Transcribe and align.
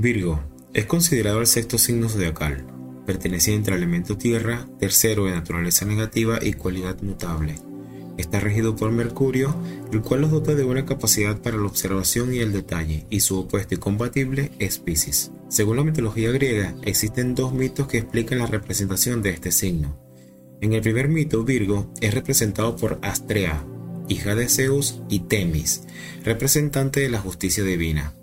Virgo 0.00 0.40
es 0.72 0.86
considerado 0.86 1.40
el 1.40 1.46
sexto 1.46 1.76
signo 1.76 2.08
zodiacal, 2.08 2.64
perteneciente 3.04 3.70
al 3.70 3.76
elemento 3.76 4.16
tierra, 4.16 4.66
tercero 4.78 5.26
de 5.26 5.32
naturaleza 5.32 5.84
negativa 5.84 6.38
y 6.40 6.54
cualidad 6.54 7.02
mutable. 7.02 7.56
Está 8.16 8.40
regido 8.40 8.76
por 8.76 8.92
Mercurio, 8.92 9.54
el 9.92 10.00
cual 10.00 10.22
los 10.22 10.30
dota 10.30 10.54
de 10.54 10.64
una 10.64 10.86
capacidad 10.86 11.36
para 11.42 11.58
la 11.58 11.66
observación 11.66 12.32
y 12.32 12.38
el 12.38 12.50
detalle, 12.50 13.04
y 13.10 13.20
su 13.20 13.38
opuesto 13.38 13.74
y 13.74 13.78
compatible 13.78 14.52
es 14.58 14.78
Pisces. 14.78 15.32
Según 15.50 15.76
la 15.76 15.84
mitología 15.84 16.30
griega, 16.30 16.74
existen 16.82 17.34
dos 17.34 17.52
mitos 17.52 17.86
que 17.86 17.98
explican 17.98 18.38
la 18.38 18.46
representación 18.46 19.20
de 19.20 19.30
este 19.30 19.52
signo. 19.52 19.98
En 20.62 20.72
el 20.72 20.80
primer 20.80 21.08
mito, 21.08 21.44
Virgo 21.44 21.92
es 22.00 22.14
representado 22.14 22.74
por 22.74 22.98
Astrea, 23.02 23.66
hija 24.08 24.34
de 24.34 24.48
Zeus, 24.48 25.02
y 25.10 25.20
Temis, 25.20 25.82
representante 26.24 27.00
de 27.00 27.10
la 27.10 27.18
justicia 27.18 27.64
divina. 27.64 28.14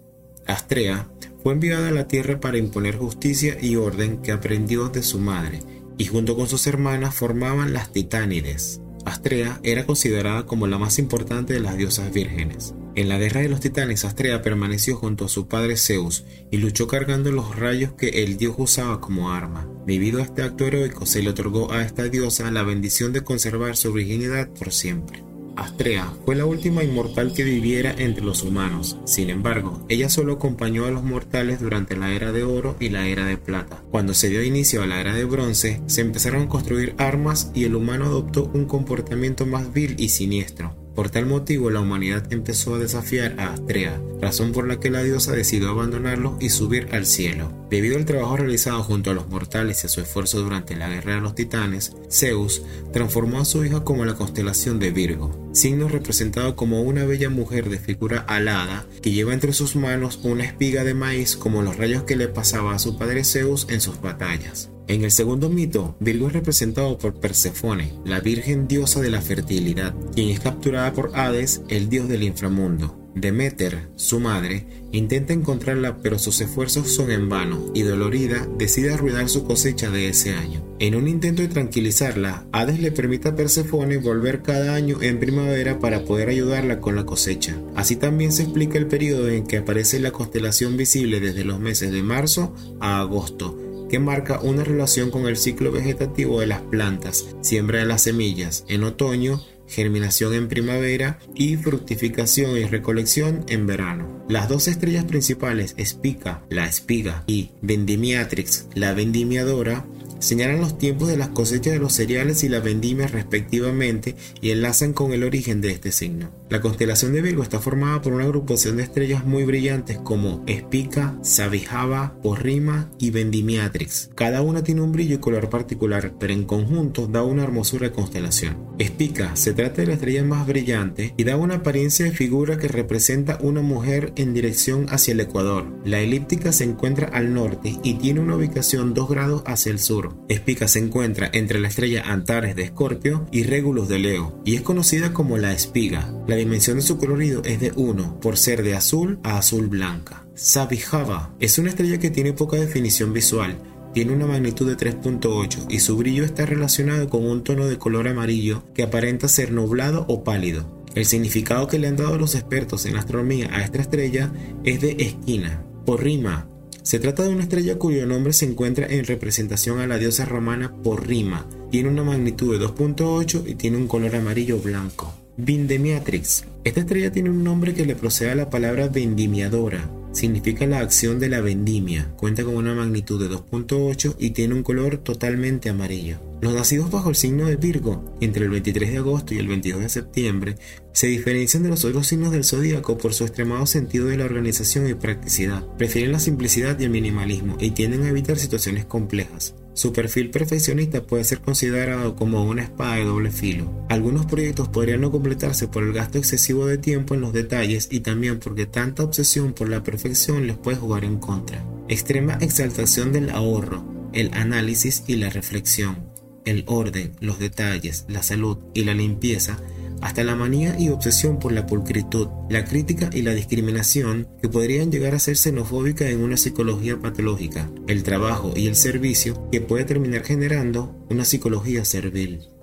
Astrea 0.48 1.08
fue 1.48 1.54
enviada 1.54 1.88
a 1.88 1.92
la 1.92 2.10
tierra 2.10 2.42
para 2.42 2.58
imponer 2.58 2.98
justicia 2.98 3.58
y 3.62 3.78
orden 3.78 4.22
que 4.22 4.34
aprendió 4.34 4.90
de 4.90 5.02
su 5.02 5.18
madre, 5.18 5.62
y 5.98 6.04
junto 6.04 6.36
con 6.36 6.50
sus 6.50 6.68
hermanas 6.68 7.16
formaban 7.16 7.72
las 7.72 7.94
Titánides. 7.94 8.82
Astrea 9.06 9.62
era 9.64 9.86
considerada 9.86 10.46
como 10.46 10.68
la 10.68 10.78
más 10.78 11.00
importante 11.00 11.54
de 11.54 11.62
las 11.62 11.78
diosas 11.78 12.12
vírgenes. 12.12 12.76
En 12.96 13.08
la 13.08 13.18
guerra 13.18 13.40
de 13.40 13.48
los 13.48 13.62
titanes, 13.62 14.04
Astrea 14.04 14.42
permaneció 14.42 14.98
junto 14.98 15.24
a 15.24 15.30
su 15.30 15.48
padre 15.48 15.78
Zeus 15.78 16.26
y 16.52 16.58
luchó 16.58 16.86
cargando 16.86 17.32
los 17.32 17.56
rayos 17.56 17.94
que 17.94 18.26
el 18.26 18.36
dios 18.36 18.56
usaba 18.58 19.00
como 19.00 19.32
arma. 19.32 19.70
Debido 19.86 20.20
a 20.20 20.24
este 20.24 20.42
acto 20.42 20.66
heroico, 20.66 21.06
se 21.06 21.24
le 21.24 21.30
otorgó 21.30 21.72
a 21.72 21.82
esta 21.82 22.10
diosa 22.10 22.52
la 22.52 22.64
bendición 22.64 23.14
de 23.14 23.24
conservar 23.24 23.78
su 23.78 23.94
virginidad 23.94 24.50
por 24.50 24.74
siempre. 24.74 25.24
Astrea 25.58 26.14
fue 26.24 26.36
la 26.36 26.46
última 26.46 26.84
inmortal 26.84 27.34
que 27.34 27.44
viviera 27.44 27.94
entre 27.98 28.24
los 28.24 28.44
humanos. 28.44 28.98
Sin 29.06 29.30
embargo, 29.30 29.86
ella 29.90 30.10
solo 30.10 30.34
acompañó 30.34 30.86
a 30.86 30.92
los 30.92 31.04
mortales 31.04 31.60
durante 31.60 31.98
la 31.98 32.14
era 32.14 32.32
de 32.32 32.44
oro 32.44 32.76
y 32.80 32.90
la 32.90 33.08
era 33.08 33.26
de 33.26 33.38
plata. 33.38 33.82
Cuando 33.92 34.14
se 34.14 34.30
dio 34.30 34.44
inicio 34.44 34.84
a 34.84 34.88
la 34.88 35.02
era 35.02 35.14
de 35.14 35.26
bronce, 35.26 35.82
se 35.88 36.02
empezaron 36.02 36.44
a 36.44 36.50
construir 36.50 36.96
armas 36.98 37.52
y 37.54 37.66
el 37.66 37.76
humano 37.76 38.06
adoptó 38.06 38.50
un 38.54 38.66
comportamiento 38.66 39.46
más 39.46 39.74
vil 39.74 39.96
y 39.98 40.10
siniestro. 40.10 40.87
Por 40.98 41.12
tal 41.12 41.28
motivo, 41.28 41.70
la 41.70 41.80
humanidad 41.80 42.24
empezó 42.34 42.74
a 42.74 42.80
desafiar 42.80 43.36
a 43.38 43.54
Astrea, 43.54 44.02
razón 44.20 44.52
por 44.52 44.68
la 44.68 44.80
que 44.80 44.90
la 44.90 45.04
diosa 45.04 45.32
decidió 45.32 45.70
abandonarlo 45.70 46.36
y 46.40 46.50
subir 46.50 46.88
al 46.92 47.06
cielo. 47.06 47.54
Debido 47.70 47.98
al 47.98 48.06
trabajo 48.06 48.38
realizado 48.38 48.82
junto 48.82 49.12
a 49.12 49.14
los 49.14 49.30
mortales 49.30 49.84
y 49.84 49.86
a 49.86 49.90
su 49.92 50.02
esfuerzo 50.02 50.42
durante 50.42 50.76
la 50.76 50.90
guerra 50.90 51.14
de 51.14 51.22
los 51.22 51.36
titanes, 51.36 51.96
Zeus 52.10 52.64
transformó 52.94 53.42
a 53.42 53.46
su 53.46 53.64
hija 53.64 53.84
como 53.84 54.06
la 54.06 54.16
constelación 54.16 54.80
de 54.80 54.90
Virgo, 54.90 55.52
signo 55.54 55.88
representado 55.88 56.56
como 56.56 56.82
una 56.82 57.06
bella 57.06 57.30
mujer 57.30 57.70
de 57.70 57.78
figura 57.78 58.22
alada 58.22 58.88
que 59.00 59.12
lleva 59.12 59.36
entre 59.36 59.54
sus 59.54 59.76
manos 59.76 60.20
una 60.24 60.46
espiga 60.46 60.84
de 60.84 60.96
maíz 60.96 61.38
como 61.38 61.62
los 61.62 61.78
rayos 61.78 62.06
que 62.06 62.16
le 62.16 62.28
pasaba 62.28 62.74
a 62.74 62.80
su 62.80 62.98
padre 62.98 63.24
Zeus 63.24 63.68
en 63.70 63.82
sus 63.82 64.02
batallas. 64.02 64.72
En 64.88 65.04
el 65.04 65.12
segundo 65.12 65.50
mito, 65.50 65.98
Virgo 66.00 66.28
es 66.28 66.34
representado 66.34 66.98
por 66.98 67.20
Persefone, 67.20 67.92
la 68.06 68.22
virgen 68.22 68.70
diosa 68.70 69.02
de 69.02 69.10
la 69.10 69.22
fertilidad, 69.22 69.94
quien 70.16 70.30
es 70.30 70.40
capturada 70.40 70.94
por 70.94 71.12
Hades, 71.14 71.62
el 71.68 71.90
dios 71.90 72.08
del 72.08 72.24
inframundo. 72.24 72.98
Demeter, 73.14 73.90
su 73.96 74.20
madre, 74.22 74.66
intenta 74.92 75.34
encontrarla 75.34 75.98
pero 75.98 76.20
sus 76.20 76.40
esfuerzos 76.40 76.94
son 76.94 77.12
en 77.12 77.28
vano 77.28 77.72
y 77.74 77.82
dolorida 77.82 78.48
decide 78.58 78.94
arruinar 78.94 79.28
su 79.28 79.44
cosecha 79.44 79.90
de 79.90 80.08
ese 80.08 80.34
año. 80.34 80.64
En 80.80 80.96
un 80.96 81.08
intento 81.08 81.42
de 81.42 81.48
tranquilizarla, 81.50 82.46
Hades 82.54 82.80
le 82.80 82.92
permite 82.92 83.30
a 83.30 83.36
Persefone 83.36 83.98
volver 83.98 84.42
cada 84.42 84.76
año 84.76 85.02
en 85.02 85.20
primavera 85.20 85.80
para 85.80 86.06
poder 86.06 86.30
ayudarla 86.30 86.80
con 86.80 86.96
la 86.96 87.06
cosecha. 87.06 87.60
Así 87.76 87.96
también 87.96 88.32
se 88.32 88.44
explica 88.44 88.78
el 88.78 88.88
periodo 88.88 89.28
en 89.28 89.48
que 89.48 89.58
aparece 89.58 90.00
la 90.00 90.12
constelación 90.12 90.78
visible 90.78 91.20
desde 91.20 91.44
los 91.44 91.60
meses 91.60 91.92
de 91.92 92.04
marzo 92.04 92.54
a 92.80 93.00
agosto, 93.00 93.58
que 93.90 94.00
marca 94.00 94.40
una 94.42 94.64
relación 94.64 95.12
con 95.12 95.28
el 95.28 95.38
ciclo 95.38 95.72
vegetativo 95.72 96.40
de 96.40 96.48
las 96.48 96.62
plantas, 96.62 97.26
siembra 97.42 97.80
de 97.80 97.86
las 97.86 98.04
semillas 98.04 98.66
en 98.68 98.84
otoño, 98.84 99.42
germinación 99.68 100.34
en 100.34 100.48
primavera 100.48 101.20
y 101.36 101.58
fructificación 101.58 102.58
y 102.58 102.64
recolección 102.64 103.46
en 103.50 103.68
verano. 103.68 104.26
Las 104.30 104.50
dos 104.50 104.68
estrellas 104.68 105.06
principales, 105.06 105.76
Spica, 105.84 106.44
la 106.50 106.66
espiga, 106.66 107.24
y 107.28 107.52
Vendimiatrix, 107.62 108.68
la 108.76 108.94
vendimiadora, 108.94 109.86
señalan 110.20 110.62
los 110.62 110.78
tiempos 110.78 111.08
de 111.08 111.18
las 111.18 111.30
cosechas 111.30 111.74
de 111.74 111.80
los 111.80 111.94
cereales 111.94 112.44
y 112.44 112.50
la 112.50 112.60
vendimia 112.60 113.08
respectivamente 113.08 114.16
y 114.42 114.52
enlazan 114.52 114.94
con 114.94 115.14
el 115.14 115.24
origen 115.24 115.62
de 115.62 115.72
este 115.72 115.92
signo. 115.92 116.32
La 116.50 116.62
constelación 116.62 117.12
de 117.12 117.22
Virgo 117.22 117.44
está 117.44 117.60
formada 117.60 118.02
por 118.02 118.14
una 118.14 118.24
agrupación 118.24 118.78
de 118.78 118.84
estrellas 118.84 119.26
muy 119.26 119.44
brillantes 119.44 119.98
como 119.98 120.44
Espica, 120.48 121.18
Sabijaba, 121.22 122.16
Porrima 122.22 122.90
y 122.98 123.12
Vendimiatrix. 123.12 124.12
Cada 124.16 124.42
una 124.42 124.64
tiene 124.64 124.82
un 124.82 124.94
brillo 124.94 125.16
y 125.16 125.20
color 125.20 125.50
particular, 125.50 126.14
pero 126.18 126.34
en 126.34 126.46
conjunto 126.46 127.08
da 127.08 127.24
una 127.24 127.44
hermosura 127.44 127.90
de 127.90 127.94
constelación. 127.94 128.58
Espica 128.80 129.36
se 129.36 129.54
trata 129.54 129.82
de 129.82 129.88
la 129.88 129.94
estrella 129.96 130.24
más 130.24 130.48
brillante 130.48 131.14
y 131.18 131.24
da 131.24 131.36
una 131.36 131.56
apariencia 131.56 132.06
de 132.06 132.12
figura 132.12 132.58
que 132.58 132.68
representa 132.68 133.40
una 133.42 133.62
mujer 133.62 134.14
en 134.16 134.34
dirección 134.34 134.86
hacia 134.90 135.14
el 135.14 135.20
ecuador. 135.20 135.66
La 135.84 136.00
elíptica 136.00 136.52
se 136.54 136.64
encuentra 136.64 137.08
al 137.08 137.34
norte 137.34 137.78
y 137.84 137.96
tiene 137.96 138.20
una 138.20 138.36
ubicación 138.36 138.94
2 138.94 139.10
grados 139.10 139.44
hacia 139.46 139.72
el 139.72 139.80
sur. 139.80 140.07
Espica 140.30 140.68
se 140.68 140.80
encuentra 140.80 141.30
entre 141.34 141.60
la 141.60 141.68
estrella 141.68 142.04
Antares 142.06 142.56
de 142.56 142.64
Escorpio 142.64 143.28
y 143.32 143.44
Regulus 143.44 143.88
de 143.88 144.00
Leo 144.00 144.42
y 144.46 144.56
es 144.56 144.62
conocida 144.62 145.14
como 145.14 145.38
la 145.38 145.54
espiga. 145.54 146.14
La 146.28 146.36
dimensión 146.36 146.78
de 146.78 146.84
su 146.84 146.98
colorido 146.98 147.42
es 147.44 147.60
de 147.60 147.72
1 147.76 148.20
por 148.20 148.38
ser 148.38 148.64
de 148.64 148.76
azul 148.76 149.20
a 149.24 149.38
azul 149.38 149.68
blanca. 149.68 150.26
Sabijava 150.36 151.34
es 151.40 151.58
una 151.58 151.70
estrella 151.70 152.00
que 152.00 152.10
tiene 152.10 152.34
poca 152.34 152.58
definición 152.58 153.14
visual, 153.14 153.58
tiene 153.94 154.14
una 154.14 154.28
magnitud 154.28 154.68
de 154.68 154.78
3.8 154.78 155.66
y 155.70 155.80
su 155.80 155.98
brillo 155.98 156.24
está 156.24 156.46
relacionado 156.46 157.10
con 157.10 157.26
un 157.26 157.44
tono 157.44 157.66
de 157.66 157.78
color 157.78 158.08
amarillo 158.08 158.64
que 158.74 158.84
aparenta 158.84 159.28
ser 159.28 159.52
nublado 159.52 160.06
o 160.08 160.24
pálido. 160.24 160.86
El 160.94 161.06
significado 161.06 161.68
que 161.68 161.80
le 161.80 161.88
han 161.88 161.96
dado 161.96 162.18
los 162.18 162.36
expertos 162.36 162.86
en 162.86 162.96
astronomía 162.96 163.50
a 163.52 163.64
esta 163.64 163.82
estrella 163.82 164.32
es 164.64 164.82
de 164.82 164.98
esquina. 165.00 165.64
Por 165.86 166.04
rima, 166.04 166.48
se 166.88 167.00
trata 167.00 167.24
de 167.24 167.30
una 167.32 167.44
estrella 167.44 167.78
cuyo 167.78 168.06
nombre 168.06 168.32
se 168.32 168.46
encuentra 168.46 168.88
en 168.88 169.04
representación 169.04 169.82
a 169.82 169.88
la 169.88 169.98
diosa 169.98 170.24
romana 170.24 170.72
Porrima. 170.84 171.46
Tiene 171.70 171.90
una 171.90 172.06
magnitud 172.06 172.58
de 172.58 172.66
2.8 172.66 173.44
y 173.46 173.56
tiene 173.56 173.76
un 173.76 173.90
color 173.90 174.16
amarillo 174.16 174.58
blanco. 174.60 175.14
Vindemiatrix. 175.36 176.46
Esta 176.64 176.80
estrella 176.80 177.12
tiene 177.12 177.30
un 177.30 177.44
nombre 177.44 177.74
que 177.74 177.86
le 177.86 177.98
procede 177.98 178.32
a 178.32 178.36
la 178.36 178.50
palabra 178.50 178.88
vendimiadora. 178.88 179.92
Significa 180.14 180.66
la 180.66 180.80
acción 180.80 181.20
de 181.20 181.28
la 181.28 181.42
vendimia. 181.42 182.08
Cuenta 182.16 182.46
con 182.46 182.56
una 182.56 182.74
magnitud 182.74 183.22
de 183.22 183.36
2.8 183.36 184.16
y 184.18 184.30
tiene 184.30 184.54
un 184.54 184.64
color 184.64 185.00
totalmente 185.00 185.68
amarillo. 185.68 186.20
Los 186.40 186.54
nacidos 186.54 186.92
bajo 186.92 187.10
el 187.10 187.16
signo 187.16 187.46
de 187.46 187.56
Virgo, 187.56 188.16
entre 188.22 188.44
el 188.44 188.52
23 188.52 188.92
de 188.92 188.98
agosto 188.98 189.34
y 189.34 189.40
el 189.40 189.48
22 189.48 189.82
de 189.82 189.90
septiembre, 189.90 190.56
se 190.92 191.08
diferencian 191.08 191.64
de 191.64 191.70
los 191.70 191.84
otros 191.84 192.06
signos 192.06 192.32
del 192.32 192.44
zodíaco 192.44 192.98
por 192.98 193.16
su 193.16 193.24
extremado 193.24 193.66
sentido 193.66 194.06
de 194.06 194.18
la 194.18 194.26
organización 194.26 194.88
y 194.88 194.94
practicidad. 194.94 195.66
Prefieren 195.78 196.12
la 196.12 196.20
simplicidad 196.20 196.80
y 196.80 196.84
el 196.84 196.92
minimalismo 196.92 197.58
y 197.60 197.72
tienden 197.72 198.04
a 198.04 198.10
evitar 198.10 198.38
situaciones 198.38 198.86
complejas. 198.86 199.56
Su 199.74 199.94
perfil 199.94 200.30
perfeccionista 200.30 201.04
puede 201.04 201.24
ser 201.24 201.40
considerado 201.40 202.16
como 202.16 202.44
una 202.44 202.64
espada 202.64 202.96
de 202.96 203.06
doble 203.06 203.32
filo. 203.32 203.72
Algunos 203.90 204.26
proyectos 204.28 204.70
podrían 204.70 205.02
no 205.02 205.12
completarse 205.12 205.68
por 205.68 205.84
el 205.84 205.94
gasto 205.94 206.20
excesivo 206.20 206.68
de 206.68 206.78
tiempo 206.78 207.16
en 207.16 207.22
los 207.22 207.34
detalles 207.34 207.88
y 207.92 208.00
también 208.00 208.40
porque 208.40 208.66
tanta 208.66 209.04
obsesión 209.04 209.54
por 209.54 209.70
la 209.70 209.84
perfección 209.84 210.46
les 210.46 210.58
puede 210.58 210.78
jugar 210.78 211.04
en 211.04 211.18
contra. 211.18 211.64
Extrema 211.88 212.38
exaltación 212.42 213.12
del 213.12 213.30
ahorro, 213.32 213.86
el 214.14 214.34
análisis 214.34 215.04
y 215.06 215.18
la 215.18 215.30
reflexión, 215.30 216.08
el 216.48 216.64
orden, 216.68 217.14
los 217.20 217.40
detalles, 217.40 218.06
la 218.08 218.24
salud 218.24 218.58
y 218.74 218.84
la 218.84 218.94
limpieza 218.94 219.60
hasta 220.02 220.24
la 220.24 220.36
manía 220.36 220.80
y 220.80 220.90
obsesión 220.90 221.40
por 221.40 221.52
la 221.52 221.66
pulcritud, 221.66 222.28
la 222.50 222.66
crítica 222.66 223.10
y 223.12 223.22
la 223.22 223.34
discriminación 223.34 224.28
que 224.42 224.50
podrían 224.50 224.92
llegar 224.92 225.16
a 225.16 225.20
ser 225.20 225.38
xenofóbica 225.38 226.08
en 226.10 226.22
una 226.22 226.38
psicología 226.38 227.00
patológica, 227.00 227.70
el 227.88 228.04
trabajo 228.04 228.54
y 228.56 228.68
el 228.68 228.76
servicio 228.76 229.50
que 229.52 229.62
puede 229.62 229.86
terminar 229.86 230.24
generando 230.24 230.96
una 231.10 231.26
psicología 231.26 231.84
servil. 231.86 232.57